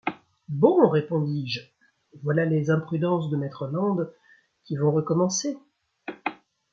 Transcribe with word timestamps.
Bon! 0.49 0.89
répondis-je, 0.89 1.59
voilà 2.23 2.45
les 2.45 2.71
imprudences 2.71 3.29
de 3.29 3.37
maître 3.37 3.67
Land 3.67 3.99
qui 4.65 4.75
vont 4.75 4.91
recommencer! 4.91 5.59